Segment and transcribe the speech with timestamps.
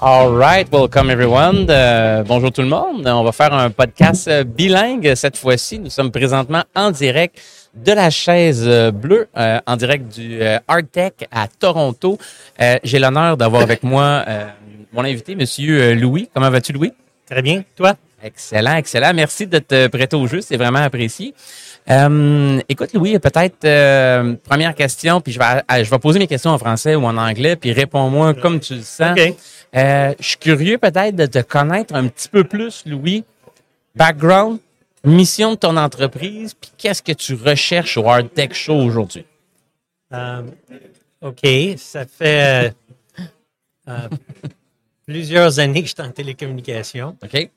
[0.00, 1.66] All right, welcome everyone.
[1.68, 3.06] Euh, bonjour tout le monde.
[3.06, 5.78] On va faire un podcast euh, bilingue cette fois-ci.
[5.78, 7.38] Nous sommes présentement en direct
[7.74, 12.18] de la chaise euh, bleue, euh, en direct du euh, Art Tech à Toronto.
[12.82, 14.24] J'ai l'honneur d'avoir avec moi
[14.92, 16.28] mon invité, Monsieur Louis.
[16.32, 16.92] Comment vas-tu, Louis?
[17.28, 17.62] Très bien.
[17.76, 17.94] Toi?
[18.22, 19.12] Excellent, excellent.
[19.14, 21.34] Merci de te prêter au jeu, c'est vraiment apprécié.
[21.90, 26.26] Euh, écoute, Louis, peut-être euh, première question, puis je vais, euh, je vais poser mes
[26.26, 29.18] questions en français ou en anglais, puis réponds-moi comme tu le sens.
[29.74, 33.24] Euh, je suis curieux peut-être de te connaître un petit peu plus, Louis.
[33.94, 34.58] Background,
[35.04, 39.24] mission de ton entreprise, puis qu'est-ce que tu recherches au Hard Tech Show aujourd'hui?
[41.20, 41.46] OK.
[41.76, 42.74] Ça fait
[45.06, 47.16] plusieurs années que je suis en télécommunication.
[47.24, 47.50] OK?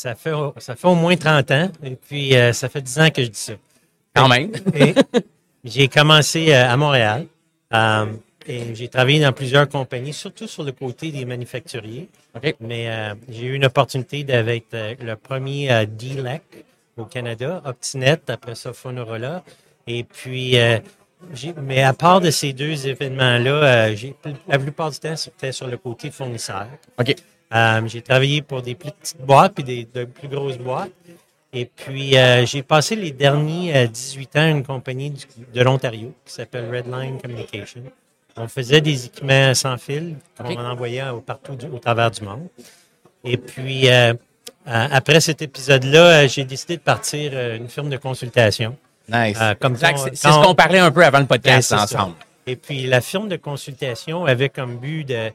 [0.00, 1.70] Ça, fait, au- ça fait au moins 30 ans.
[1.82, 3.52] Et puis, euh, ça fait 10 ans que je dis ça.
[4.14, 4.50] Quand même.
[5.62, 7.26] J'ai commencé euh, à Montréal.
[7.74, 8.06] Euh,
[8.46, 12.08] et j'ai travaillé dans plusieurs compagnies, surtout sur le côté des manufacturiers.
[12.60, 16.42] Mais euh, j'ai eu une opportunité d'être euh, le premier DLEC
[16.96, 19.44] au Canada, Optinet, après ça Fonorola.
[19.86, 20.56] Et puis,
[21.62, 23.90] mais à part de ces deux événements-là,
[24.48, 26.66] la plupart du temps, c'était sur le côté fournisseur.
[26.98, 27.14] OK.
[27.52, 30.90] Euh, j'ai travaillé pour des plus petites boîtes puis des de plus grosses boîtes.
[31.52, 35.62] Et puis, euh, j'ai passé les derniers euh, 18 ans à une compagnie du- de
[35.62, 37.82] l'Ontario qui s'appelle Redline Communication.
[38.36, 40.58] On faisait des équipements sans fil qu'on OK.
[40.58, 42.46] envoyait au- partout du- au travers du monde.
[43.24, 44.14] Et puis, euh,
[44.68, 48.76] euh, après cet épisode-là, euh, j'ai décidé de partir euh, une firme de consultation.
[49.12, 49.36] Nice.
[49.40, 51.82] Euh, comme c'est ce qu'on parlait un peu avant le Ben, podcast ça.
[51.82, 52.14] ensemble.
[52.46, 55.32] Et puis, la firme de consultation avait comme but de.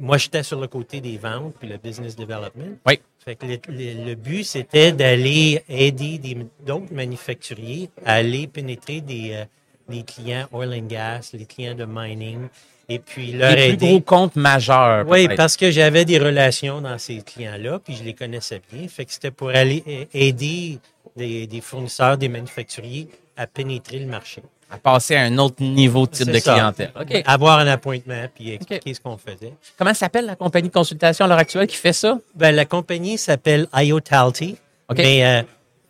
[0.00, 2.76] Moi, j'étais sur le côté des ventes puis le business development.
[2.86, 3.00] Oui.
[3.24, 6.20] Fait que le, le- le but, c'était d'aller aider
[6.66, 9.44] d'autres manufacturiers à aller pénétrer des, euh,
[9.88, 12.48] des clients oil and gas, les clients de mining,
[12.88, 13.86] et puis leur Les plus aider.
[13.88, 15.06] gros comptes majeurs.
[15.08, 18.88] Oui, parce que j'avais des relations dans ces clients-là, puis je les connaissais bien.
[18.88, 20.78] Fait que c'était pour aller a- aider
[21.16, 24.40] des, des fournisseurs, des manufacturiers à pénétrer le marché.
[24.70, 26.52] À passer à un autre niveau de type de ça.
[26.52, 26.92] clientèle.
[27.00, 27.22] OK.
[27.24, 29.54] Avoir un appointement, puis expliquer ce qu'on faisait.
[29.78, 32.18] Comment s'appelle la compagnie de consultation à l'heure actuelle qui fait ça?
[32.34, 34.56] Ben, la compagnie s'appelle IoTalty.
[34.90, 34.96] OK.
[34.98, 35.42] Mais euh,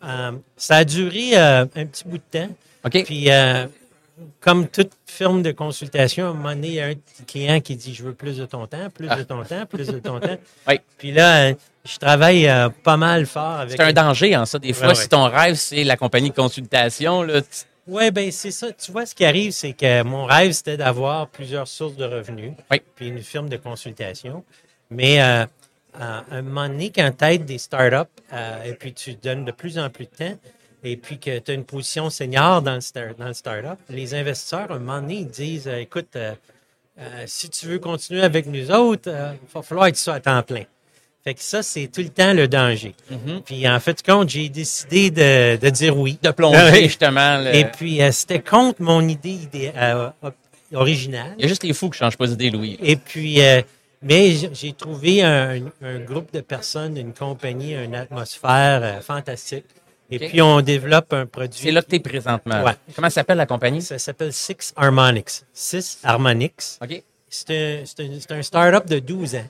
[0.05, 2.49] euh, ça a duré euh, un petit bout de temps.
[2.85, 3.03] OK.
[3.03, 3.65] Puis, euh,
[4.39, 7.59] comme toute firme de consultation, à un moment donné, il y a un petit client
[7.59, 10.21] qui dit Je veux plus de ton temps, plus de ton temps, plus de ton
[10.21, 10.37] temps.
[10.69, 10.79] Oui.
[10.97, 11.51] Puis là,
[11.85, 13.71] je travaille euh, pas mal fort avec.
[13.75, 14.57] C'est un danger en ça.
[14.59, 15.07] Des fois, Ouais, si ouais.
[15.09, 17.41] ton rêve, c'est la compagnie de consultation, là,
[17.91, 18.71] Oui, ben c'est ça.
[18.71, 22.53] Tu vois, ce qui arrive, c'est que mon rêve, c'était d'avoir plusieurs sources de revenus.
[22.69, 22.81] Oui.
[22.95, 24.43] Puis une firme de consultation.
[24.91, 25.45] Mais euh,
[25.99, 29.51] à un moment donné, quand tu aides des startups euh, et puis tu donnes de
[29.51, 30.37] plus en plus de temps,
[30.83, 34.13] et puis que tu as une position senior dans le, star- dans le startup, les
[34.13, 36.35] investisseurs, à un moment donné, ils disent euh, écoute, euh,
[36.99, 40.15] euh, si tu veux continuer avec nous autres, euh, il va falloir que tu sois
[40.15, 40.63] à temps plein.
[41.23, 42.95] Fait que ça, c'est tout le temps le danger.
[43.45, 46.17] Puis en fait, compte, j'ai décidé de, de dire oui.
[46.21, 47.37] de plonger Ah justement.
[47.39, 50.09] le- Et puis, euh, c'était contre mon idée idé- euh,
[50.73, 51.33] originale.
[51.37, 52.77] Il y a juste les fous qui changent pas d'idée, Louis.
[52.81, 53.61] Et puis, euh,
[54.01, 59.65] mais j'ai trouvé un, un groupe de personnes, une compagnie, une atmosphère fantastique.
[60.11, 61.59] Et puis, on développe un produit.
[61.61, 62.63] C'est là que tu es présentement.
[62.63, 62.71] Ouais.
[62.95, 63.81] Comment s'appelle la compagnie?
[63.81, 65.43] Ça s'appelle Six Harmonics.
[65.53, 66.79] Six Harmonics.
[66.81, 67.03] OK.
[67.31, 69.45] C'est un, c'est un, c'est un start-up de 12 ans.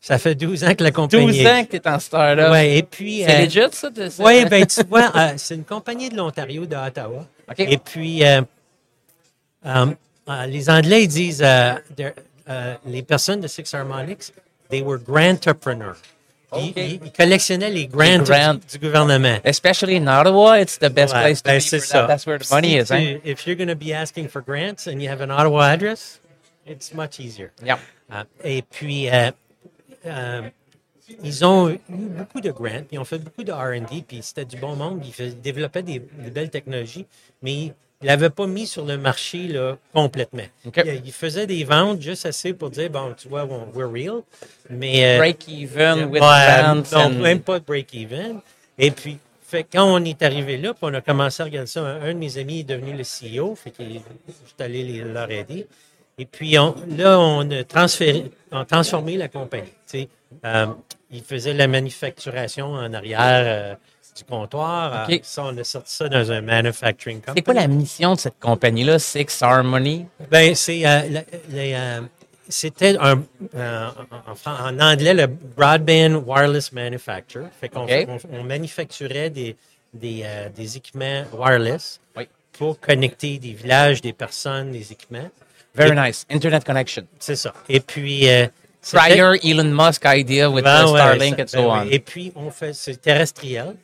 [0.00, 1.26] Ça fait 12 ans que la compagnie.
[1.42, 2.50] 12 ans que tu es en startup.
[2.52, 3.24] Ouais, et puis.
[3.26, 4.24] C'est euh, legit, ça?
[4.24, 7.26] Oui, ben tu vois, euh, c'est une compagnie de l'Ontario, de Ottawa.
[7.50, 7.58] OK.
[7.58, 8.42] Et puis, euh,
[9.66, 9.86] euh,
[10.28, 11.74] euh, les Anglais ils disent, euh,
[12.86, 14.32] les personnes de Six Harmonics,
[14.70, 15.96] they were grantpreneurs.
[16.56, 16.72] Ils, OK.
[16.76, 18.18] ils- ils collectionnaient les grants.
[18.54, 19.38] Du, du gouvernement.
[19.44, 21.60] Especially in Ottawa, it's the best Ouais, place to ben, be.
[21.60, 22.02] c'est ça.
[22.02, 22.06] that.
[22.06, 23.18] That's where the money Si is, hein?
[23.22, 26.20] tu- If you're going to be asking for grants and you have an Ottawa address,
[26.66, 27.50] it's much easier.
[27.62, 27.78] Yeah.
[28.10, 29.08] Ah, et puis,
[30.08, 30.42] euh,
[31.22, 34.44] ils ont eu beaucoup de grants, puis ils ont fait beaucoup de R&D, puis c'était
[34.44, 37.06] du bon monde, ils développaient des, des belles technologies,
[37.42, 40.42] mais ils ne l'avaient pas mis sur le marché là, complètement.
[40.86, 44.22] Ils, ils faisaient des ventes juste assez pour dire, bon, tu vois, on- we're real,
[44.68, 45.14] mais...
[45.16, 48.40] euh, Break even with Ouais, grants non, and- même pas de break-even.
[48.78, 51.80] Et puis, fait, quand on est arrivé là, puis on a commencé à regarder ça,
[51.80, 54.00] un, un de mes amis est devenu le CEO, fait que je suis
[54.60, 55.66] allé les- leur aider.
[56.18, 59.68] Et puis on- là, on a transféré, on a transformé la compagnie.
[59.86, 60.08] tu sais.
[60.44, 60.66] Euh,
[61.10, 63.74] ils faisaient la manufacturation en arrière euh,
[64.16, 65.04] du comptoir.
[65.08, 65.14] OK.
[65.14, 67.36] Euh, ça, on a sorti ça dans un manufacturing company.
[67.36, 70.06] C'est quoi la mission de cette compagnie-là, Six Harmony?
[70.30, 71.20] Ben, c'est euh,
[71.54, 72.00] euh,
[72.48, 73.22] c'était un
[73.54, 73.88] euh,
[74.44, 77.46] en, anglais le broadband wireless manufacturer.
[77.60, 79.56] Fait qu'on on, on manufacturait des
[79.94, 82.28] des, euh, des équipements wireless Oui.
[82.52, 85.30] pour connecter des villages, des personnes, des équipements.
[85.74, 86.24] Very nice.
[86.30, 87.04] Internet connection.
[87.18, 87.52] C'est ça.
[87.68, 88.28] Et puis.
[88.28, 88.46] euh,
[88.92, 91.82] Prior Elon Musk idea with Ben ouais, Starlink ça- and so ben on.
[91.82, 91.88] oui.
[91.92, 93.74] Et puis, on fait, c'est terrestriel.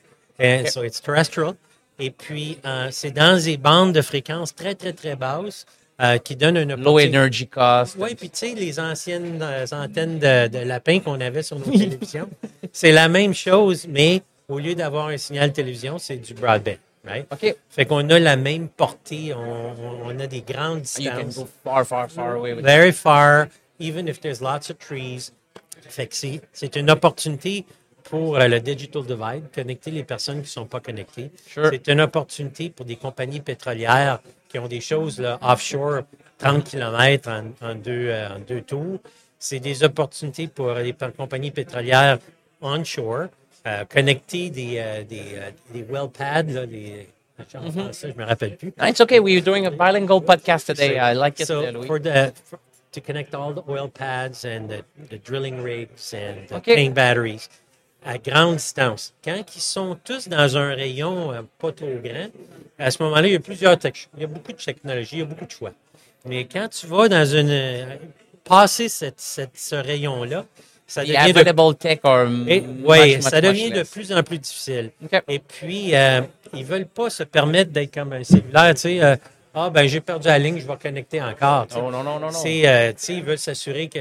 [0.40, 0.68] Euh, Ok.
[0.68, 1.54] So, it's terrestrial.
[1.98, 5.66] Et puis, euh, c'est dans des bandes de fréquences très, très, très basses
[6.00, 7.96] euh, qui donnent une Low energy cost.
[7.98, 11.70] Oui, puis tu sais, les anciennes euh, antennes de, de lapin qu'on avait sur nos
[11.70, 12.28] télévisions,
[12.72, 17.26] c'est la même chose, mais au lieu d'avoir un signal télévision, c'est du broadband, right?
[17.30, 17.56] OK.
[17.68, 21.84] Fait qu'on a la même portée, on, a des grandes You can distances go far,
[21.84, 22.64] far, far away with it.
[22.64, 23.48] very far,
[23.78, 25.32] even if there's lots of trees.
[25.88, 27.66] Fait que c'est, c'est une opportunité
[28.04, 31.30] pour euh, le digital divide, connecter les personnes qui ne sont pas connectées.
[31.46, 31.70] Sure.
[31.70, 36.02] C'est une opportunité pour des compagnies pétrolières qui ont des choses là, offshore,
[36.38, 38.98] 30 km en, en deux, euh, en deux tours.
[39.38, 42.18] C'est des opportunités pour les compagnies pétrolières
[42.62, 43.26] onshore,
[43.66, 47.08] euh, connecter des, euh, des, euh, des well pads, là, des,
[47.54, 48.72] en français, je me rappelle plus.
[48.82, 49.18] It's okay.
[49.20, 50.98] We're doing a bilingual podcast today.
[50.98, 51.86] I like it, So Louis.
[51.86, 52.58] for the for,
[52.92, 56.76] to connect all the oil pads and the, the drilling rigs and the Okay.
[56.76, 57.48] tank batteries
[58.06, 59.12] à grande distance.
[59.24, 62.30] Quand ils sont tous dans un rayon euh, pas trop grand,
[62.78, 65.18] à ce moment-là, il y a plusieurs tech- il y a beaucoup de technologies, il
[65.20, 65.72] y a beaucoup de choix.
[66.26, 67.98] Mais quand tu vas dans une
[68.44, 70.44] passer cette, cette- ce rayon-là,
[70.94, 74.38] ça devient de tech et- much, oui, much, ça much devient de plus en plus
[74.38, 74.90] difficile.
[75.28, 76.20] Et puis, euh,
[76.52, 79.02] ils veulent pas se permettre d'être comme un cellulaire, tu sais.
[79.02, 79.16] euh,
[79.56, 81.68] ah, ben, j'ai perdu la ligne, je vais connecter encore.
[81.68, 81.76] tu.
[81.78, 82.30] Non, non, non, non, euh,
[82.90, 84.00] tu sais, ils veulent s'assurer que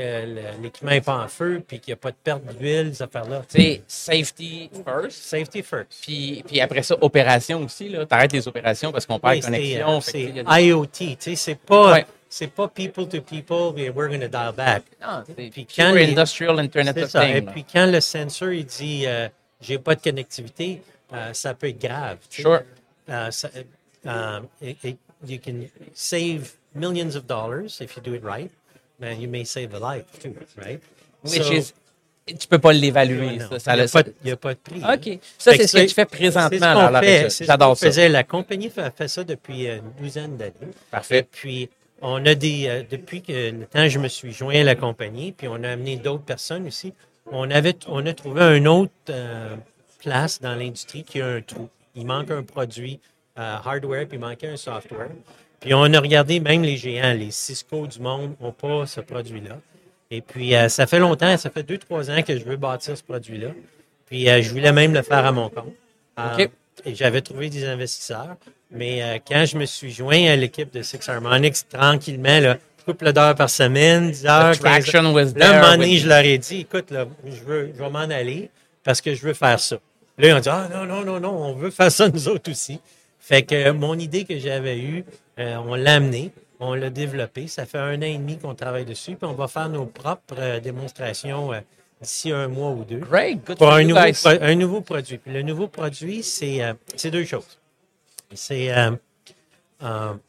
[0.61, 3.43] l'équipement n'est pas en feu, puis qu'il n'y a pas de perte d'huile, ces affaires-là.
[3.47, 5.11] C'est safety first.
[5.23, 5.87] Safety first.
[6.01, 7.89] Puis, puis après ça, opération aussi.
[7.89, 8.03] Là.
[8.07, 9.97] T'arrêtes les opérations parce qu'on perd Oui, la c'est, connexion.
[9.97, 12.05] euh, c'est IoT, tu sais, c'est pas, Ouais.
[12.35, 14.81] C'est pas people to people, we're going to dial back.
[14.99, 17.29] Non, c'est Puis quand les- industrial Internet of ça.
[17.29, 17.45] Et Things.
[17.45, 17.51] là.
[17.51, 19.29] puis quand le sensor il dit euh,
[19.61, 20.81] j'ai pas de connectivité,
[21.13, 22.17] euh, ça peut être grave.
[22.31, 22.61] Sure.
[23.07, 23.47] Uh, so,
[24.05, 24.97] um, it, it,
[25.27, 28.49] you can save millions of dollars if you do it right,
[28.99, 30.81] but you may save a life too, right?
[31.23, 31.73] Which So- is,
[32.25, 33.37] tu peux pas l'évaluer.
[33.37, 34.81] Non, ça, ça, il n'y a, ça- a pas de prix.
[34.81, 35.19] OK.
[35.37, 36.49] Ça, Fait c'est ce que tu fais présentement.
[36.49, 37.85] c'est ce là, qu'on fait, ce J'adore qu'on ça.
[37.85, 38.09] faisait.
[38.09, 40.73] La compagnie fait, fait ça depuis euh, une douzaine d'années.
[40.89, 41.19] Parfait.
[41.19, 41.69] Et puis,
[42.03, 42.67] on a des.
[42.67, 45.69] euh, depuis que le temps je me suis joint à la compagnie, puis on a
[45.69, 46.93] amené d'autres personnes aussi,
[47.31, 49.55] on, avait, on a trouvé un autre euh,
[49.99, 51.69] place dans l'industrie qui a un trou.
[51.95, 52.99] Il manque un produit
[53.39, 55.09] euh, hardware, puis il manquait un software.
[55.61, 59.59] Puis on a regardé, même les géants, les Cisco du monde n'ont pas ce produit-là.
[60.11, 63.01] Et puis, ça fait longtemps, ça fait deux, trois ans que je veux bâtir ce
[63.01, 63.47] produit-là.
[64.05, 65.73] Puis, je voulais même le faire à mon compte.
[66.85, 68.35] Et j'avais trouvé des investisseurs.
[68.73, 73.13] Mais euh, quand je me suis joint à l'équipe de Six Harmonics, tranquillement, là, couple
[73.13, 76.19] d'heures par semaine, 10 heures, 15 The traction was Là, un moment donné, je leur
[76.19, 78.49] ai dit, écoute, là, je, veux, je vais m'en aller
[78.83, 79.77] parce que je veux faire ça.
[80.17, 82.51] Là, ils ont dit, ah non, non, non, non, on veut faire ça nous autres
[82.51, 82.79] aussi.
[83.19, 85.05] Fait que euh, mon idée que j'avais eue,
[85.39, 87.47] euh, on l'a amenée, on l'a développée.
[87.47, 90.35] Ça fait un an et demi qu'on travaille dessus, puis on va faire nos propres
[90.37, 91.51] euh, démonstrations
[92.01, 93.39] d'ici un mois ou deux Great.
[93.45, 95.17] Good pour un nouveau, un nouveau produit.
[95.17, 96.61] Puis le nouveau produit, c'est
[96.97, 97.59] c'est deux choses.
[98.35, 98.91] C'est euh,
[99.81, 100.19] un,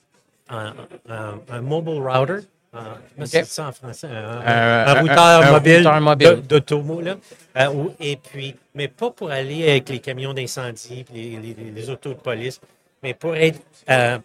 [0.51, 0.75] un-
[1.09, 2.47] un- un mobile router.
[2.75, 2.81] euh,
[3.15, 4.09] comment c'est ça en français?
[4.09, 6.43] Un, un- Euh, un un- routeur un mobile, mobile.
[6.47, 7.01] d'automo.
[7.57, 12.11] Euh, et puis, mais pas pour aller avec les camions d'incendie les, les- les autos
[12.11, 12.61] de police,
[13.03, 13.61] mais pour être
[13.91, 14.19] euh,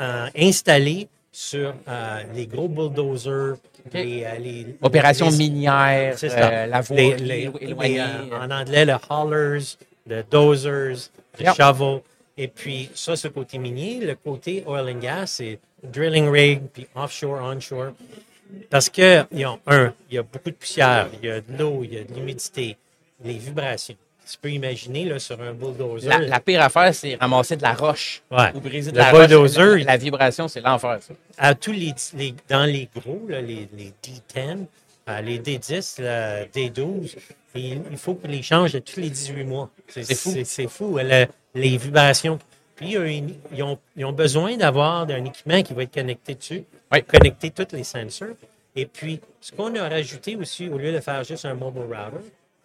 [0.00, 3.56] euh, installé sur euh, les gros bulldozers,
[3.92, 6.48] les, euh, les- Opération les- minière, c'est ça.
[6.50, 11.54] euh, la voie Les- euh, en anglais, le haulers, le dozers, le Yep.
[11.56, 12.00] shovel.
[12.38, 14.00] Et puis, ça, c'est le côté minier.
[14.00, 17.92] Le côté oil and gas, c'est drilling rig, puis offshore, onshore.
[18.70, 21.40] Parce que, il y a, un, il y a beaucoup de poussière, il y a
[21.40, 22.76] de l'eau, il y a de l'humidité,
[23.24, 23.96] les vibrations.
[24.30, 26.08] Tu peux imaginer, là, sur un bulldozer.
[26.08, 28.50] La, la pire affaire, c'est ramasser de la roche Ouais.
[28.54, 29.20] ou briser de Le la roche.
[29.28, 31.14] bulldozer, La, la vibration, c'est l'enfer, ça.
[31.38, 34.54] à tous les, les- dans les gros, là, les, les D10, euh,
[35.22, 37.16] les D10, là, D12,
[37.54, 39.70] il, il faut qu'ils les changent tous les 18 mois.
[39.88, 40.34] C'est fou.
[40.44, 42.38] C'est, fou, le- les vibrations.
[42.74, 46.64] Puis, ils, ils ont, ils ont besoin d'avoir un équipement qui va être connecté dessus,
[46.92, 47.02] Oui.
[47.04, 48.28] connecter tous les sensors.
[48.74, 52.24] Et puis, ce qu'on a rajouté aussi, au lieu de faire juste un mobile router,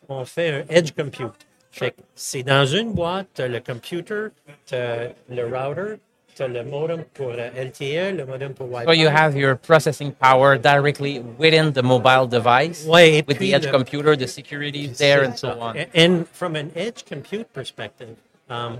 [0.09, 1.31] on fait un edge compute.
[1.71, 4.27] Fait c'est dans une boîte, as le computer,
[4.73, 5.95] as le router,
[6.39, 8.85] as le modem pour euh, LTE, le modem pour Wi-Fi.
[8.85, 13.65] So you have your processing power directly within the mobile device Ouais, with the edge
[13.65, 15.77] le- computer, the security is there, and so on.
[15.93, 18.15] And- from an edge compute perspective,
[18.49, 18.79] um,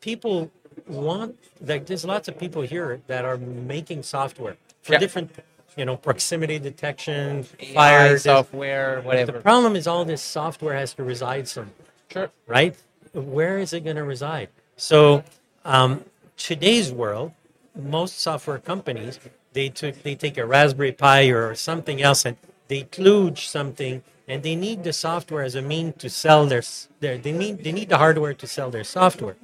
[0.00, 0.50] people
[0.88, 4.98] want like there's lots of people here that are making software for Yeah.
[4.98, 5.30] different,
[5.76, 8.18] you know, proximity detection, AI, fire.
[8.18, 11.72] software, The problem is all this software has to reside somewhere
[12.12, 12.30] Sure.
[12.46, 12.74] right?
[13.12, 14.48] Where is it going to reside?
[14.76, 15.22] So,
[15.64, 16.04] um,
[16.36, 17.32] today's world,
[17.74, 19.18] most software companies
[19.54, 22.36] they took they take a Raspberry Pi or something else and
[22.68, 26.62] they kludge something and they need the software as a mean to sell their,
[27.00, 29.36] their they need they need the hardware to sell their software.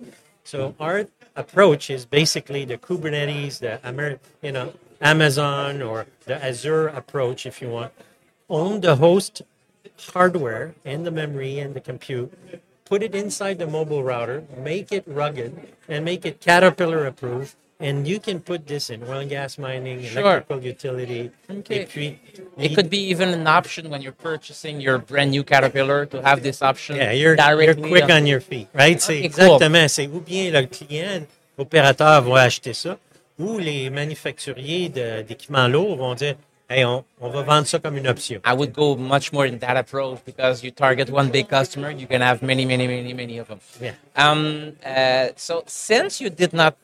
[0.44, 1.06] So our
[1.36, 7.62] approach is basically the Kubernetes, the Amer, you know Amazon or the Azure approach, if
[7.62, 7.92] you want.
[8.48, 9.42] Own the host
[10.12, 12.32] hardware and the memory and the compute,
[12.90, 15.52] put it inside the mobile router, make it rugged,
[15.88, 17.54] and make it Caterpillar approved.
[17.82, 20.20] And you can put this in oil and gas mining, Sure.
[20.20, 21.30] electrical utility.
[21.48, 21.86] Okay.
[21.86, 22.18] puis,
[22.58, 26.42] It could be even an option when you're purchasing your brand new Caterpillar to have
[26.42, 26.96] this option.
[26.96, 28.98] Yeah, you're, you're quick on- on your feet, right?
[28.98, 29.44] Uh, c'est Okay, cool.
[29.44, 29.88] exactement.
[29.88, 31.22] C'est ou bien le client,
[31.56, 32.98] l'opérateur va acheter ça,
[33.38, 36.34] ou les manufacturiers de- d'équipements lourds vont dire,
[36.70, 38.40] hey, on, on va vendre ça comme une option.
[38.44, 42.06] I would go much more in that approach because you target one big customer, you
[42.06, 43.60] can have many, many, many, many of them.
[43.80, 43.94] Yeah.
[44.16, 46.76] Um, uh, so since you did not,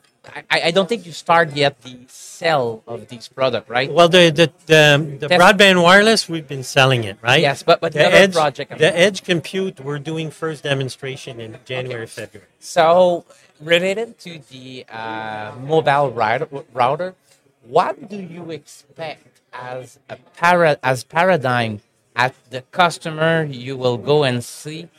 [0.51, 3.89] I, I don't think you start yet the sell of these product, right?
[3.89, 7.39] Well, the the the, the Test- broadband wireless, we've been selling it, right?
[7.41, 12.07] Yes, but- but the edge project- the edge compute, we're doing first demonstration in January,
[12.07, 12.49] February.
[12.59, 13.23] So
[13.61, 17.15] related to the uh, mobile router,
[17.63, 21.81] what do you expect as a para, as paradigm
[22.15, 24.89] at the customer you will go and see?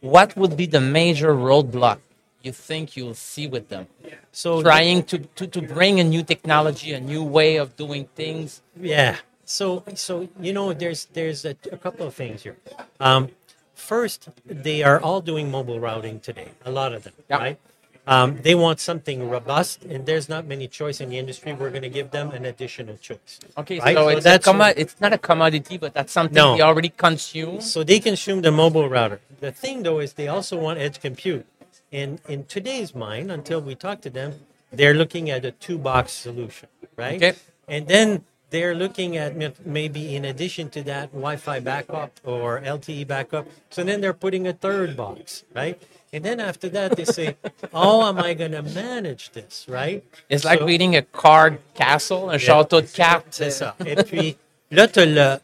[0.00, 1.98] What would be the major roadblock
[2.42, 3.86] you think you'll see with them?
[4.32, 8.62] So Trying to, to, to bring a new technology, a new way of doing things.
[8.80, 9.16] Yeah.
[9.44, 12.56] So so you know there's there's a, a couple of things here.
[13.00, 13.28] Um,
[13.74, 16.50] first, they are all doing mobile routing today.
[16.64, 17.36] A lot of them, Yeah.
[17.38, 17.58] right?
[18.06, 21.52] Um, they want something robust, and there's not many choice in the industry.
[21.52, 23.38] We're going to give them an additional choice.
[23.58, 26.56] Okay, Right, so, so it's, that's- commo- it's not a commodity, but that's something No.
[26.56, 27.60] they already consume.
[27.60, 29.20] So they consume the mobile router.
[29.40, 31.46] The thing though is they also want edge compute.
[31.92, 34.34] And in today's mind, until we talk to them,
[34.72, 37.16] they're looking at a two box solution, right?
[37.22, 37.36] Okay.
[37.68, 43.46] And then they're looking at maybe in addition to that Wi-Fi backup or LTE backup.
[43.70, 45.80] So then they're putting a third box, right?
[46.12, 47.36] And then after that they say,
[47.72, 50.02] "How am I going to manage this?" Right?
[50.28, 53.26] It's like So- reading a card castle, un château de cartes.
[53.30, 53.76] C'est ça.
[53.86, 54.36] Et puis,
[54.72, 55.36] là, tu as le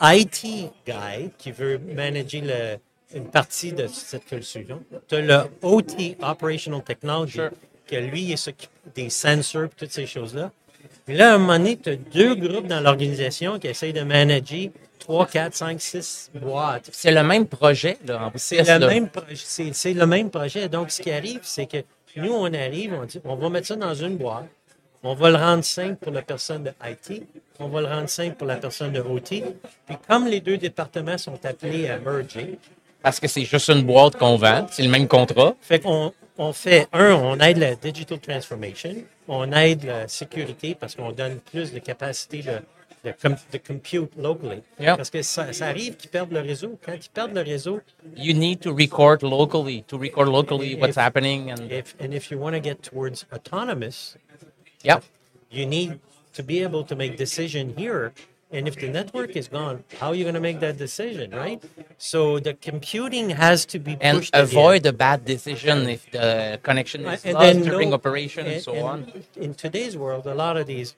[0.00, 2.78] IT guy qui veut manager le-
[3.14, 4.64] une partie de cette solution.
[5.08, 7.50] Tu as le OT, Operational Technology, Sure.
[7.86, 10.50] que lui, il s'occupe des sensors et toutes ces choses-là.
[11.06, 14.02] Puis là, à un moment donné, tu as deux groupes dans l'organisation qui essayent de
[14.02, 14.70] manager
[15.04, 16.88] 3, 4, 5, 6 boîtes.
[16.92, 18.86] C'est le même projet, là, en C'est le, là.
[18.88, 20.68] même projet- c'est, c'est le même projet.
[20.68, 21.78] Donc, ce qui arrive, c'est que
[22.16, 24.46] nous, on arrive, on dit, on va mettre ça dans une boîte.
[25.02, 27.22] On va le rendre simple pour la personne de IT.
[27.58, 29.42] On va le rendre simple pour la personne de OT.
[29.86, 32.58] Puis, comme les deux départements sont appelés à merger,
[33.02, 35.54] Parce que c'est juste une boîte qu'on vend, c'est le même contrat.
[35.60, 38.94] fait qu'on on fait, un, on aide la digital transformation,
[39.28, 42.52] on aide la sécurité parce qu'on donne plus de capacité de,
[43.04, 44.62] de, com- de compute locally.
[44.80, 44.96] Yeah.
[44.96, 46.78] Parce que ça, ça arrive qu'ils perdent le réseau.
[46.84, 47.80] Quand ils perdent le réseau,
[48.16, 51.50] You need to record locally, to record locally what's If- happening.
[51.50, 54.16] And if, and if you want to get towards autonomous,
[54.82, 55.00] yeah,
[55.50, 55.98] you need
[56.34, 58.12] to be able to make decision here.
[58.52, 61.60] And if the network is gone, how are you going to make that decision, right?
[61.98, 66.08] So the computing has to be and pushed at the avoid a bad decision if
[66.12, 69.10] the connection is And lost during no- operation and, and- so on.
[69.36, 70.94] In today's world, a lot of these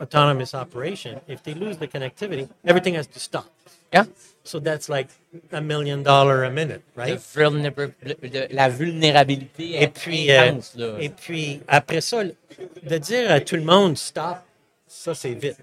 [0.00, 3.46] autonomous operation, if they lose the connectivity, everything has to stop.
[3.92, 4.04] Yeah,
[4.44, 5.08] So that's like
[5.52, 7.18] a million dollar a minute, right?
[7.18, 10.96] vulner- de- la vulnérabilité Et est puis, euh, intense, là.
[11.00, 14.38] et puis, après ça, de dire à tout le monde stop,
[14.86, 15.56] ça c'est vite.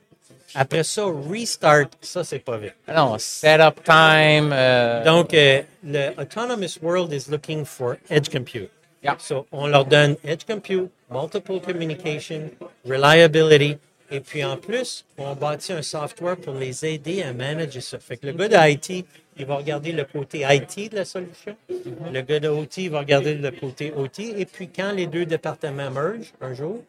[0.55, 2.75] Après ça, restart, ça c'est pas vite.
[2.87, 4.51] Ah non, setup time.
[4.53, 8.69] euh, Donc, euh, le autonomous world is looking for edge compute.
[9.03, 9.17] Yeah.
[9.19, 12.49] So, on leur donne edge compute, multiple communication,
[12.87, 13.77] reliability,
[14.11, 17.99] et puis en plus, on bâtit un software pour les aider à manager ça.
[17.99, 19.05] Fait que le gars de IT,
[19.37, 21.55] il va regarder le côté IT de la solution.
[21.69, 24.19] Le gars de OT va regarder le côté OT.
[24.37, 26.83] Et puis, quand les deux départements mergent un jour,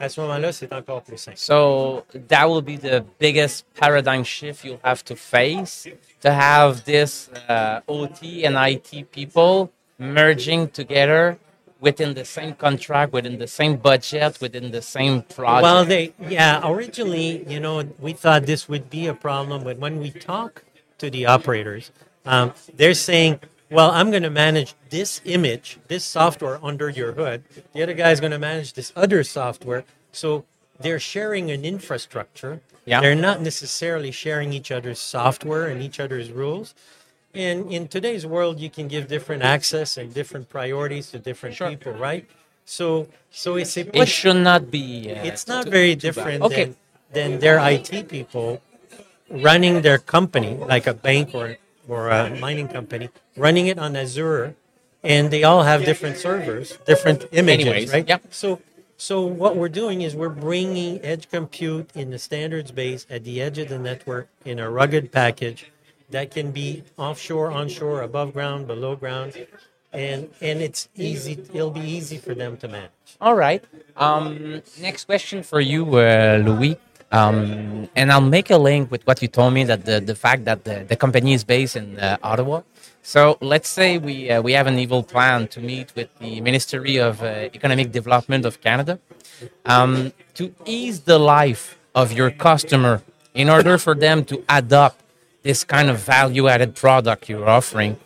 [0.00, 1.36] à ce moment-là, c'est encore plus simple.
[1.38, 5.86] So that will be the biggest paradigm shift you'll have to face
[6.22, 11.36] to have this uh, OT and IT people merging together
[11.82, 15.62] within the same contract, within the same budget, within the same project.
[15.64, 16.62] Well, they yeah.
[16.64, 20.62] Originally, you know, we thought this would be a problem, but when we talk
[20.98, 21.90] to the operators,
[22.24, 27.42] um, they're saying, "Well, I'm going to manage this image, this software under your hood.
[27.74, 30.44] The other guy is going to manage this other software." So
[30.78, 32.60] they're sharing an infrastructure.
[32.84, 33.00] Yeah.
[33.00, 36.74] They're not necessarily sharing each other's software and each other's rules.
[37.34, 41.70] And in today's world, you can give different access and different priorities to different Sure.
[41.70, 42.28] people, right?
[42.66, 45.10] So, so it's a It should not be.
[45.10, 46.64] Uh, it's not very different Okay.
[46.64, 46.76] than,
[47.12, 48.60] than their IT people
[49.30, 51.56] running their company, like a bank or,
[51.88, 54.54] or a mining company, running it on Azure,
[55.02, 58.06] and they all have different servers, different images, Anyways, right?
[58.06, 58.22] yep.
[58.30, 58.60] So,
[58.98, 63.40] so what we're doing is we're bringing edge compute in the standards base at the
[63.40, 65.72] edge of the network in a rugged package
[66.12, 69.46] that can be offshore, onshore, above ground, below ground,
[69.92, 71.32] and and it's easy.
[71.52, 72.90] It'll be easy for them to manage.
[73.20, 73.62] All right.
[73.96, 76.78] Um, next question for you, uh, Louis.
[77.12, 80.46] Um, and I'll make a link with what you told me that the, the fact
[80.46, 82.62] that the, the company is based in uh, Ottawa.
[83.02, 86.96] So let's say we uh, we have an evil plan to meet with the Ministry
[86.96, 88.98] of uh, Economic Development of Canada
[89.66, 93.02] um, to ease the life of your customer
[93.34, 95.01] in order for them to adopt
[95.42, 97.98] this kind of value added product you're offering.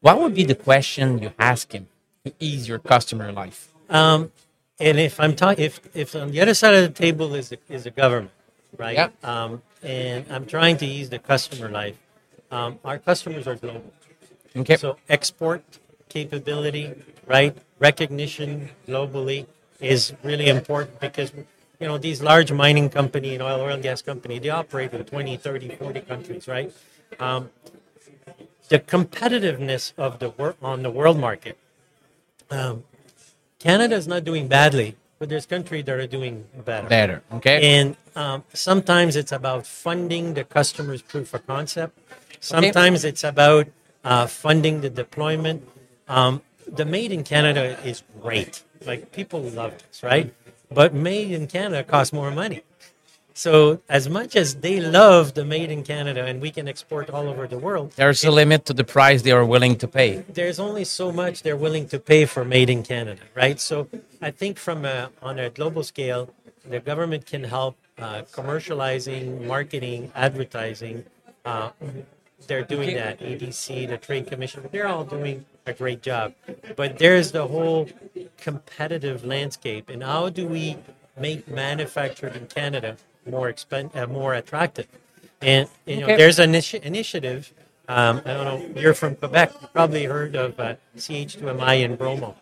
[0.00, 1.86] What would be the question you ask him
[2.24, 3.72] to ease your customer life?
[3.88, 4.32] Um,
[4.80, 7.58] and if I'm talking, if if on the other side of the table is the,
[7.68, 8.32] is a government,
[8.76, 8.96] right?
[8.96, 9.08] Yeah.
[9.22, 11.96] Um, and I'm trying to ease the customer life.
[12.50, 13.92] Um, our customers are global,
[14.56, 14.76] Okay.
[14.76, 15.62] so export
[16.08, 16.92] capability,
[17.26, 17.56] right?
[17.78, 19.46] Recognition globally
[19.80, 21.32] is really important because
[21.82, 25.04] you know these large mining company and oil oil and gas company they operate in
[25.04, 26.72] 20 30 40 countries right
[27.20, 27.50] um,
[28.68, 31.58] the competitiveness of the work on the world market
[32.50, 32.84] um,
[33.62, 36.88] Canada is not doing badly, but there's countries that are doing better.
[36.88, 37.22] better.
[37.32, 37.78] Okay.
[37.78, 41.96] And um, sometimes it's about funding the customer's proof of concept.
[42.40, 43.68] Sometimes it's about
[44.02, 45.68] uh, funding the deployment.
[46.08, 48.64] Um, the Made in Canada is great.
[48.84, 50.34] Like people love this, right?
[50.74, 52.62] But Made in Canada costs more money.
[53.34, 57.28] So as much as they love the Made in Canada and we can export all
[57.28, 60.22] over the world, There's a limit to the price they are willing to pay.
[60.28, 63.58] there's only so much they're willing to pay for made in Canada, right?
[63.58, 63.88] So
[64.20, 66.28] I think from a, on a global scale,
[66.68, 71.04] the government can help uh, commercializing, marketing, advertising.
[71.44, 71.70] Uh,
[72.46, 73.18] they're doing that.
[73.20, 76.34] EDC, the Trade Commission, they're all doing a great job.
[76.76, 77.88] But there's the whole
[78.42, 80.76] competitive landscape, and how do we
[81.18, 84.86] make manufactured in Canada more expen- uh, more attractive?
[85.40, 86.16] And you know, Okay.
[86.16, 87.52] there's an initi- initiative.
[87.88, 88.80] Um, I don't know.
[88.80, 89.52] You're from Quebec.
[89.60, 92.36] You probably heard of uh, C2MI in Bromont.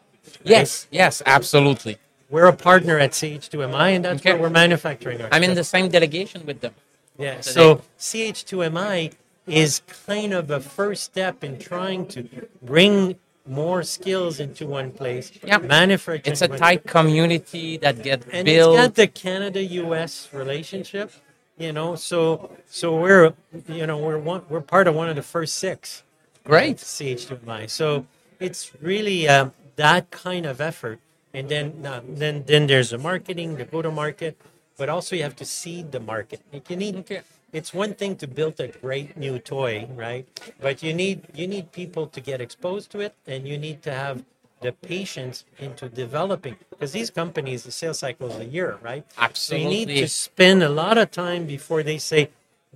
[0.44, 1.96] Yes, yes, absolutely.
[2.28, 4.32] We're a partner at C2MI, and that's Okay.
[4.32, 5.28] where we're manufacturing our.
[5.32, 6.74] I'm in the same delegation with them.
[7.18, 7.40] Yeah.
[7.40, 9.12] So CH2MI
[9.46, 12.28] is kind of a first step in trying to
[12.62, 15.32] bring more skills into one place.
[15.42, 15.58] Yeah.
[15.58, 16.32] Manufacturing.
[16.32, 18.76] It's a tight community that get and built.
[18.76, 20.28] it's got the Canada-U.S.
[20.32, 21.12] relationship.
[21.58, 23.34] You know, so so we're
[23.68, 26.04] you know we're one we're part of one of the first six.
[26.44, 26.78] Great.
[26.78, 27.68] C2MI.
[27.68, 28.06] So
[28.38, 31.00] it's really um, that kind of effort.
[31.32, 34.36] And then, uh, then, then there's the marketing, the go-to-market,
[34.76, 36.40] but also you have to seed the market.
[36.52, 36.96] Like you need.
[36.96, 37.22] Okay.
[37.52, 40.26] It's one thing to build a great new toy, right?
[40.60, 43.92] But you need you need people to get exposed to it, and you need to
[43.92, 44.24] have
[44.60, 49.04] the patience into developing because these companies, the sales cycle is a year, right?
[49.18, 49.66] Absolutely.
[49.66, 52.30] So you need to spend a lot of time before they say,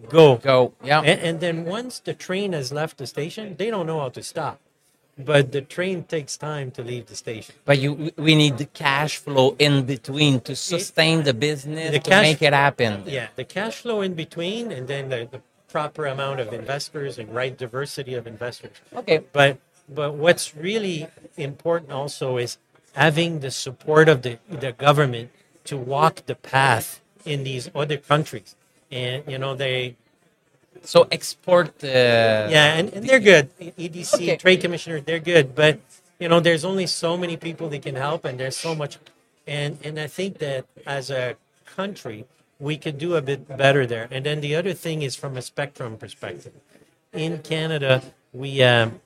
[0.09, 0.75] "Go, Go.
[0.83, 1.01] Yeah.
[1.01, 4.23] and, and then once the train has left the station, they don't know how to
[4.23, 4.61] stop.
[5.17, 7.55] But the train takes time to leave the station.
[7.65, 12.11] But you, we need the cash flow in between to sustain the business The to
[12.11, 13.05] cash- make it happen.
[13.07, 17.33] Yeah, the cash flow in between, and then the, the proper amount of investors and
[17.35, 18.73] right diversity of investors.
[18.95, 19.23] Okay.
[19.33, 22.59] But but what's really important also is
[22.95, 25.31] having the support of the, the government
[25.65, 28.57] to walk the path in these other countries.
[28.91, 29.97] And you know they
[30.85, 31.83] So export.
[31.83, 33.51] Uh, yeah, and, and they're good.
[33.59, 34.37] EDC, Okay.
[34.37, 35.55] Trade Commissioner, they're good.
[35.55, 35.81] But
[36.21, 38.99] you know, there's only so many people they can help, and there's so much.
[39.47, 42.27] And and I think that as a country,
[42.61, 44.09] we could do a bit better there.
[44.11, 46.53] And then the other thing is from a spectrum perspective.
[47.13, 49.01] In Canada, we um,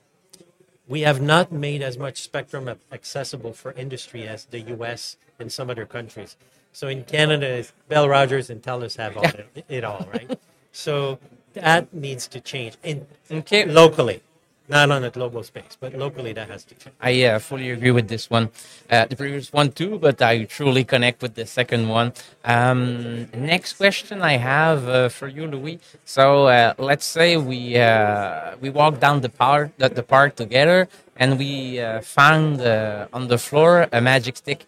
[0.87, 5.17] we have not made as much spectrum accessible for industry as the U.S.
[5.39, 6.35] and some other countries.
[6.73, 10.39] So in Canada, Bell Rogers and TELUS have all it, it all, right?
[10.71, 11.19] So
[11.53, 13.65] that needs to change in Okay.
[13.65, 14.21] locally,
[14.67, 16.95] not on a global space, but locally that has to change.
[17.01, 18.49] I uh, fully agree with this one.
[18.89, 22.13] Uh, the previous one too, but I truly connect with the second one.
[22.45, 25.79] Um, next question I have uh, for you, Louis.
[26.05, 30.87] So uh, let's say we uh, we walk down the park, the, the park together,
[31.17, 34.65] and we uh, found uh, on the floor a magic stick.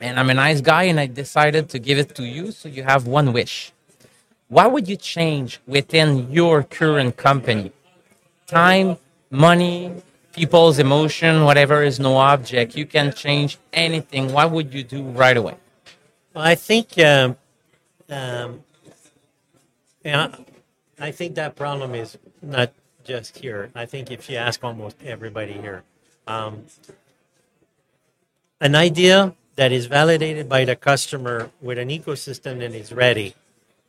[0.00, 2.82] And I'm a nice guy, and I decided to give it to you, so you
[2.82, 3.72] have one wish.
[4.48, 7.70] What would you change within your current company?
[8.46, 8.96] Time,
[9.30, 9.92] money,
[10.32, 14.32] people's emotion, whatever is no object, you can change anything.
[14.32, 15.56] What would you do right away?
[16.32, 17.36] Well, I think, um,
[18.08, 18.64] um,
[20.04, 20.34] yeah,
[20.98, 22.72] I think that problem is not
[23.04, 23.70] just here.
[23.74, 25.82] I think if you ask almost everybody here,
[26.26, 26.64] um,
[28.60, 33.34] an idea that is validated by the customer with an ecosystem that is ready,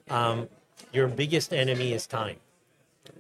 [0.09, 0.47] um,
[0.91, 2.37] your biggest enemy is time.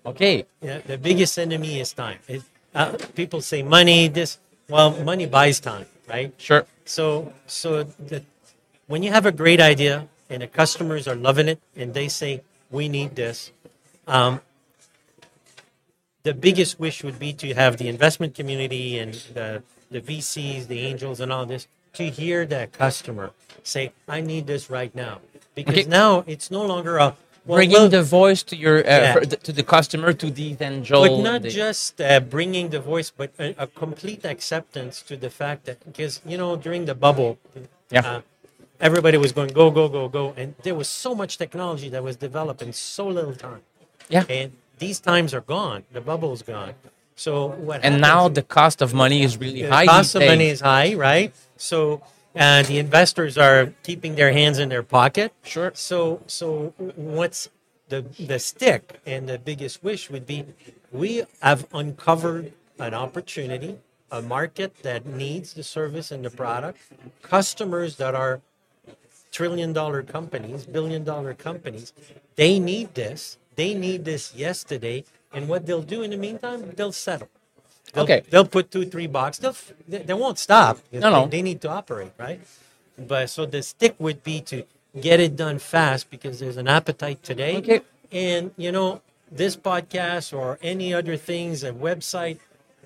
[0.05, 0.45] Okay.
[0.61, 2.19] Yeah, the biggest enemy is time.
[2.27, 4.07] It, uh, people say money.
[4.07, 6.33] This well, money buys time, right?
[6.37, 6.65] Sure.
[6.85, 8.23] So, so the,
[8.87, 12.41] when you have a great idea and the customers are loving it and they say
[12.69, 13.51] we need this,
[14.07, 14.41] um,
[16.23, 20.81] the biggest wish would be to have the investment community and the the VCs, the
[20.81, 23.31] angels, and all this to hear that customer
[23.63, 25.21] say, "I need this right now,"
[25.63, 25.89] because Okay.
[25.89, 29.15] now it's no longer a well, Bringing well, the voice to your uh, Yeah.
[29.47, 31.01] to the customer to the angel.
[31.01, 35.29] but not the- just uh, bringing the voice, but a, a complete acceptance to the
[35.29, 37.37] fact that because you know during the bubble,
[37.89, 38.05] Yeah.
[38.05, 38.21] uh,
[38.79, 42.15] everybody was going go go go go, and there was so much technology that was
[42.17, 43.61] developed in so little time.
[44.09, 44.25] Yeah.
[44.29, 45.83] and these times are gone.
[45.91, 46.73] The bubble's gone.
[47.15, 47.83] So what?
[47.83, 49.85] and now the cost of money is really the high.
[49.85, 50.29] cost of days.
[50.29, 51.33] money is high, right?
[51.57, 52.01] So
[52.35, 55.33] uh, the investors are keeping their hands in their pocket.
[55.43, 55.71] Sure.
[55.75, 57.49] So so what's
[57.89, 60.45] the the stick and the biggest wish would be
[60.91, 63.77] we have uncovered an opportunity,
[64.11, 66.79] a market that needs the service and the product,
[67.21, 68.41] customers that are
[69.31, 71.93] trillion dollar companies, billion dollar companies,
[72.35, 73.37] they need this.
[73.55, 75.03] They need this yesterday.
[75.33, 77.29] And what they'll do in the meantime, they'll settle.
[77.93, 78.23] They'll, Okay.
[78.29, 79.37] They'll put two, three bucks.
[79.37, 79.55] They'll,
[79.87, 80.79] they, they won't stop.
[80.91, 81.27] No, they, no.
[81.27, 82.39] They need to operate, right?
[82.97, 84.63] But so the stick would be to
[84.99, 87.57] get it done fast because there's an appetite today.
[87.57, 87.81] Okay.
[88.11, 92.39] And, you know, this podcast or any other things, a website,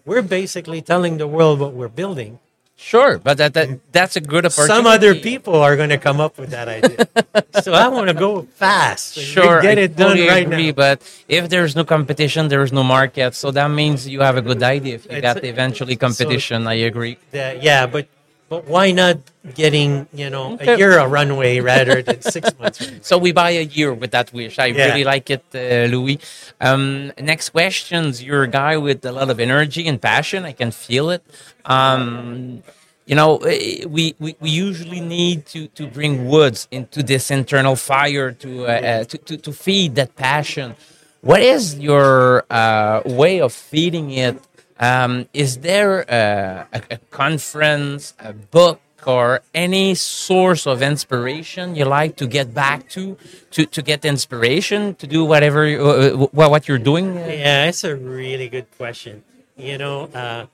[0.05, 2.39] we're basically telling the world what we're building.
[2.75, 4.73] Sure, but that, that that's a good opportunity.
[4.73, 7.07] Some other people are going to come up with that idea.
[7.63, 9.15] so I want to go fast.
[9.17, 10.73] Sure, Get I it done totally right agree, now.
[10.73, 13.35] But if there's no competition, there is no market.
[13.35, 14.95] So that means you have a good idea.
[14.95, 17.17] If you It's- got eventually competition, I agree.
[17.31, 18.07] The- yeah, but
[18.49, 19.17] but why not
[19.55, 20.73] getting you know Okay.
[20.73, 22.81] a year a runway rather than six months?
[22.81, 22.99] runway?
[23.01, 24.59] So we buy a year with that wish.
[24.59, 24.85] I Yeah.
[24.87, 26.19] really like it, uh, Louis.
[26.61, 28.23] Um, next questions.
[28.23, 30.45] You're a guy with a lot of energy and passion.
[30.45, 31.23] I can feel it.
[31.65, 32.63] Um,
[33.05, 37.75] you know, eh, we, we, we usually need to, to bring woods into this internal
[37.75, 40.75] fire to, uh, uh, to, to, to feed that passion.
[41.21, 44.37] What is your uh, way of feeding it?
[44.87, 51.85] Um, is there uh, a, a conference, a book, or any source of inspiration you
[51.85, 53.17] like to get back to,
[53.51, 57.17] to, to get inspiration to do whatever you- uh, uh, what you're doing?
[57.17, 59.23] Uh, Yeah, that's a really good question.
[59.55, 60.47] You know, uh,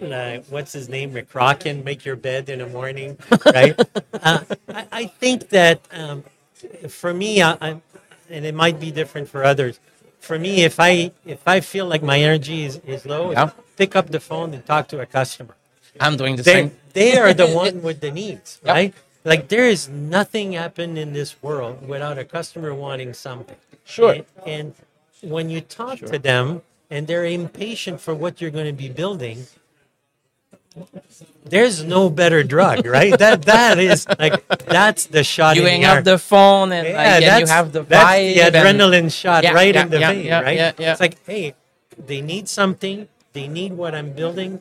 [0.00, 1.12] like, what's his name?
[1.12, 3.74] McRaven, make your bed in the morning, right?
[4.28, 6.24] uh, I, I think that um,
[6.88, 7.68] for me, I, I,
[8.30, 9.80] and it might be different for others.
[10.28, 10.92] For me, if I
[11.26, 13.50] if I feel like my energy is, is low, Yeah.
[13.76, 15.54] pick up the phone and talk to a customer.
[16.04, 16.70] I'm doing the they same.
[16.98, 18.74] they are the one with the needs, Yep.
[18.78, 18.94] right?
[19.24, 23.56] Like there is nothing happen in this world without a customer wanting something.
[23.84, 24.14] Sure.
[24.14, 24.74] And, and
[25.34, 29.38] when you talk to them and they're impatient for what you're going to be building,
[31.44, 33.16] there's no better drug, right?
[33.18, 35.56] that that is like that's the shot.
[35.56, 38.34] You hang the up the phone and, Yeah, like, and you have the that's vibe.
[38.34, 40.74] the adrenaline shot Yeah, right yeah, in the vein, right?
[40.78, 41.54] It's like, hey,
[41.98, 43.08] they need something.
[43.32, 44.60] They need what I'm building.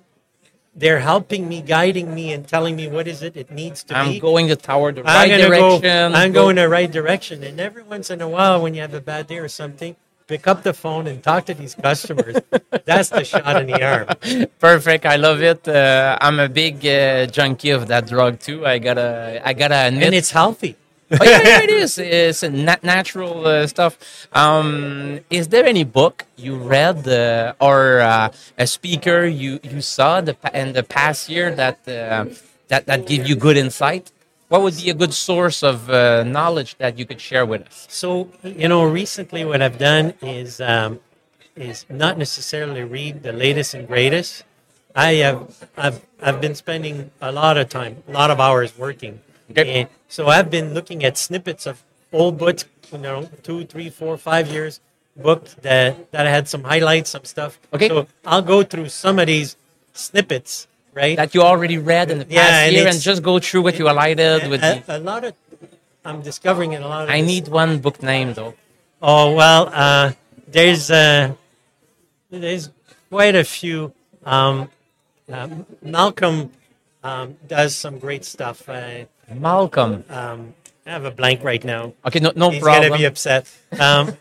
[0.74, 4.14] They're helping me, guiding me, and telling me what is it it needs to I'm
[4.14, 4.20] be.
[4.20, 5.82] going the tower the I'm right direction.
[5.82, 6.08] go.
[6.18, 7.44] I'm go- going the right direction.
[7.44, 9.98] And every once in a while, when you have a bad day or something,
[10.32, 12.38] pick up the phone and talk to these customers.
[12.90, 14.08] That's the shot in the arm.
[14.60, 15.06] Perfect.
[15.06, 15.68] I love it.
[15.68, 18.66] Uh, I'm a big uh, junkie of that drug too.
[18.66, 20.04] I gotta, I gotta admit.
[20.08, 20.78] And it's healthy.
[21.12, 21.98] oh, yeah, yeah, it is.
[21.98, 23.94] It's a nat- natural uh, stuff.
[24.32, 30.22] Um, is there any book you read uh, or uh, a speaker you, you saw
[30.22, 32.24] the, in the past year that uh,
[32.70, 34.06] that that give you good insight?
[34.52, 37.88] What would be a good source of uh, knowledge that you could share with us?
[37.90, 41.00] So you know, recently what I've done is um,
[41.56, 44.44] is not necessarily read the latest and greatest.
[44.94, 45.40] I have
[45.78, 49.22] I've I've been spending a lot of time, a lot of hours working.
[49.52, 49.84] Okay.
[49.84, 54.18] And so I've been looking at snippets of old books, you know, two, three, four,
[54.18, 54.82] five years
[55.16, 57.58] books that that had some highlights, some stuff.
[57.72, 57.88] Okay.
[57.88, 59.56] So I'll go through some of these
[59.94, 61.16] snippets, right?
[61.18, 63.78] That you already read in the past Yeah, and year and just go through what
[63.80, 65.34] you highlighted with a, a lot of
[66.04, 68.54] I'm discovering in a lot of I this- need one book name though.
[69.02, 70.12] Oh well, uh,
[70.48, 71.34] there's uh,
[72.30, 72.70] there's
[73.10, 73.94] quite a few.
[74.26, 74.70] Um,
[75.32, 76.52] um, Malcolm
[77.04, 78.68] um, does some great stuff.
[78.70, 80.04] Uh, Malcolm.
[80.10, 80.54] um,
[80.86, 81.94] I have a blank right now.
[82.06, 82.90] Okay, no, no He's problem.
[82.90, 83.50] gonna be upset.
[83.80, 84.18] Um,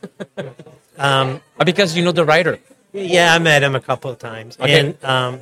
[0.98, 2.58] um, Uh, because you know the writer.
[2.92, 4.78] yeah, I met him a couple of times, Okay.
[4.80, 5.40] and um,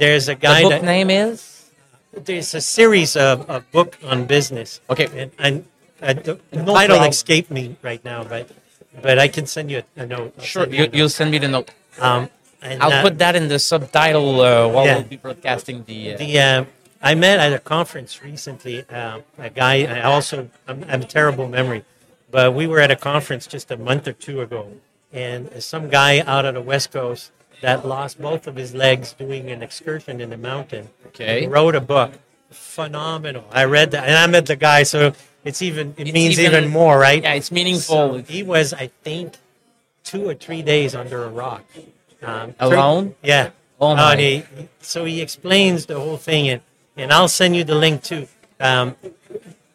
[0.00, 1.70] there's a The guy book that name is.
[2.12, 4.80] there's a series of, of book on business.
[4.90, 5.06] Okay.
[5.20, 5.54] and, and
[6.02, 7.10] uh, the No title problem.
[7.10, 8.50] escaped me right now, but
[9.02, 10.34] but I can send you a, a note.
[10.38, 11.70] I'll Sure, you, a you'll send me the note.
[12.00, 12.28] Um,
[12.60, 14.96] and, I'll uh, put that in the subtitle uh, while Yeah.
[14.98, 16.14] we'll be broadcasting the.
[16.14, 16.64] Uh, The uh,
[17.02, 19.84] I met at a conference recently uh, a guy.
[19.84, 21.82] I also I'm, I have a terrible memory,
[22.30, 24.62] but we were at a conference just a month or two ago,
[25.12, 27.30] and some guy out of the West Coast
[27.60, 30.88] that lost both of his legs doing an excursion in the mountain.
[31.08, 31.46] Okay.
[31.46, 32.12] wrote a book,
[32.50, 33.44] phenomenal.
[33.52, 35.12] I read that, and I met the guy, so
[35.44, 37.22] it's even it It's means even- even, more, right?
[37.22, 37.96] yeah, it's meaningful.
[37.96, 39.34] So he was, I think,
[40.04, 41.64] two or three days under a rock.
[42.22, 43.14] Um, Alone?
[43.22, 43.50] Yeah.
[43.80, 44.12] Oh, my.
[44.12, 44.44] and he,
[44.80, 46.60] so he explains the whole thing, and,
[46.96, 48.28] and I'll send you the link too.
[48.58, 48.96] Um,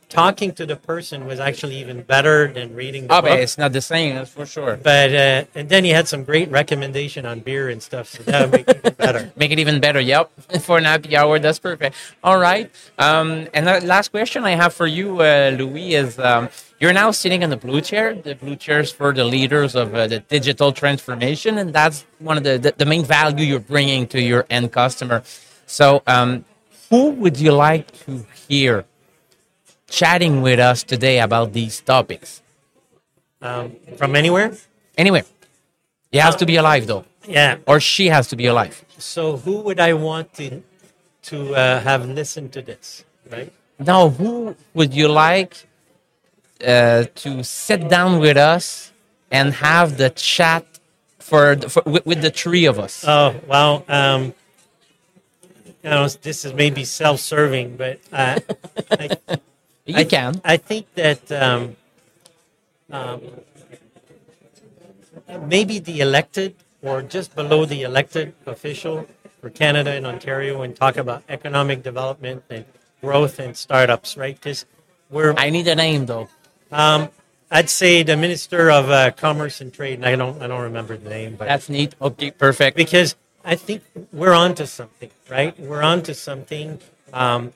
[0.09, 3.31] talking to the person was actually even better than reading the oh, book.
[3.31, 4.77] it's not the same, that's for sure.
[4.81, 8.51] But uh, and then he had some great recommendation on beer and stuff, so that
[8.51, 9.33] would make it even better.
[9.35, 9.99] Make it even better.
[9.99, 11.95] Yep, for an happy hour, that's perfect.
[12.23, 12.71] All right.
[12.97, 17.11] Um, and the last question I have for you, uh, Louis, is um, you're now
[17.11, 18.13] sitting in the blue chair.
[18.15, 22.43] The blue chairs for the leaders of uh, the digital transformation, and that's one of
[22.43, 25.23] the, the the main value you're bringing to your end customer.
[25.67, 26.45] So, um,
[26.89, 28.85] who would you like to hear
[29.89, 32.41] chatting with us today about these topics?
[33.41, 34.53] Um, from anywhere?
[34.97, 35.23] Anywhere.
[36.11, 37.57] he has to be alive though, Yeah.
[37.67, 38.83] or she has to be alive.
[38.97, 40.63] So who would I want to
[41.23, 43.03] to uh, have listened to this?
[43.31, 43.51] Right.
[43.79, 45.67] Now, who would you like
[46.65, 48.91] uh, to sit down with us
[49.31, 50.65] and have the chat
[51.19, 53.03] for, the, for with, with the three of us?
[53.05, 53.83] Oh well.
[53.89, 54.33] Um,
[55.83, 58.39] you know, this is maybe self-serving, but uh,
[58.91, 59.09] I,
[59.85, 60.41] you I, can.
[60.43, 61.75] I think that um,
[62.91, 63.21] um,
[65.47, 69.07] maybe the elected or just below the elected official
[69.41, 72.65] for Canada and Ontario and talk about economic development and
[73.01, 74.35] growth and startups, right?
[74.35, 74.65] Because
[75.09, 76.29] we're I need a name though.
[76.71, 77.09] Um,
[77.51, 79.95] I'd say the Minister of uh, Commerce and Trade.
[79.95, 81.95] And I don't, I don't remember the name, but That's neat.
[82.01, 82.75] Okay, perfect.
[82.75, 85.57] because I think we're onto something, right?
[85.59, 86.79] We're onto something.
[87.13, 87.53] Um,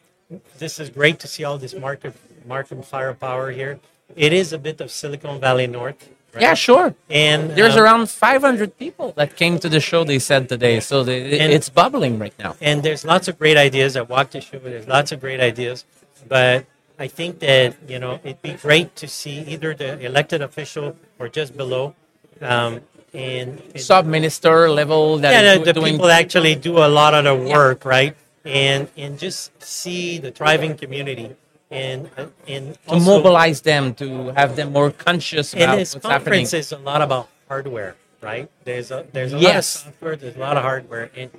[0.58, 2.14] this is great to see all this market,
[2.48, 3.80] market firepower here.
[4.16, 6.42] It is a bit of Silicon Valley North, right?
[6.42, 6.96] Yeah, sure.
[7.10, 10.04] And There's um, around 500 people that came to the show.
[10.04, 12.56] They said today, so they, And- it's bubbling right now.
[12.62, 13.96] and there's lots of great ideas.
[13.96, 14.60] I walked the show.
[14.60, 15.86] There's lots of great ideas,
[16.28, 16.66] but
[16.98, 21.30] I think that you know it'd be great to see either the elected official or
[21.30, 21.96] just below,
[22.42, 22.82] um,
[23.14, 27.14] and, and Sub minister level that yeah, the, the doing people actually do a lot
[27.14, 28.16] of the work, right?
[28.46, 31.36] And and just see the thriving community
[31.70, 36.06] and uh, and to mobilize them to have them more conscious And about this what's
[36.08, 36.24] happening.
[36.48, 38.50] conference is a lot about hardware, right?
[38.64, 39.68] There's a there's a lot of Yes.
[39.84, 41.30] software, there's a lot of hardware, and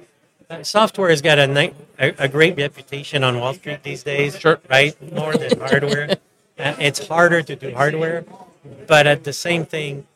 [0.50, 4.38] uh, software has got a, ni- a a great reputation on Wall Street these days,
[4.38, 4.60] Sure.
[4.68, 4.94] right?
[5.12, 6.16] More than hardware.
[6.60, 8.22] Uh, it's harder to do hardware,
[8.86, 10.06] but at the same thing,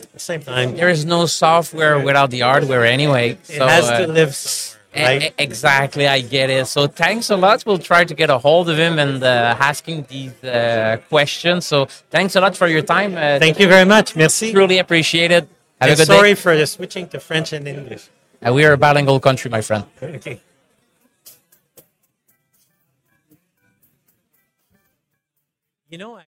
[0.00, 3.32] at the same time, There is no software without the hardware anyway.
[3.36, 5.22] it So, has uh, to live somewhere, right?
[5.22, 6.66] e- Exactly, I get it.
[6.66, 7.64] So thanks a lot.
[7.66, 11.66] We'll try to get a hold of him and uh, asking these uh, questions.
[11.66, 13.14] So thanks a lot for your time.
[13.16, 14.14] Uh, Thank you very much.
[14.16, 14.52] Merci.
[14.52, 15.48] Truly appreciate it.
[15.80, 16.40] Have And a good sorry day.
[16.40, 18.08] for the switching to French and English.
[18.46, 19.84] Uh, we are a bilingual country, my friend.
[20.02, 20.40] Okay.
[25.88, 26.24] You know, I-